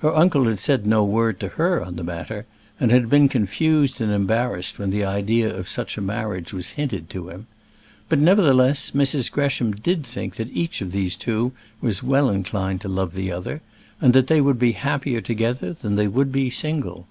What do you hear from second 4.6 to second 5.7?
when the idea of